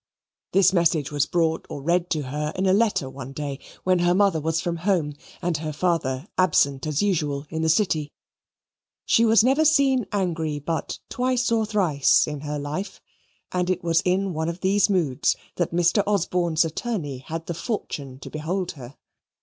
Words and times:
This 0.51 0.73
message 0.73 1.11
was 1.11 1.27
brought 1.27 1.67
or 1.69 1.79
read 1.83 2.09
to 2.09 2.23
her 2.23 2.51
in 2.55 2.65
a 2.65 2.73
letter 2.73 3.07
one 3.07 3.33
day, 3.33 3.59
when 3.83 3.99
her 3.99 4.15
mother 4.15 4.41
was 4.41 4.59
from 4.59 4.77
home 4.77 5.13
and 5.43 5.57
her 5.57 5.71
father 5.71 6.27
absent 6.39 6.87
as 6.87 7.03
usual 7.03 7.45
in 7.51 7.61
the 7.61 7.69
City. 7.69 8.11
She 9.05 9.25
was 9.25 9.43
never 9.43 9.63
seen 9.63 10.07
angry 10.11 10.57
but 10.57 10.97
twice 11.07 11.51
or 11.51 11.67
thrice 11.67 12.25
in 12.27 12.39
her 12.39 12.57
life, 12.57 12.99
and 13.51 13.69
it 13.69 13.83
was 13.83 14.01
in 14.01 14.33
one 14.33 14.49
of 14.49 14.61
these 14.61 14.89
moods 14.89 15.35
that 15.57 15.69
Mr. 15.69 16.01
Osborne's 16.07 16.65
attorney 16.65 17.19
had 17.19 17.45
the 17.45 17.53
fortune 17.53 18.17
to 18.21 18.31
behold 18.31 18.71
her. 18.71 18.95